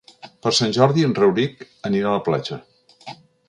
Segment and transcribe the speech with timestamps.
[0.45, 2.61] Per Sant Jordi en Rauric anirà a la platja.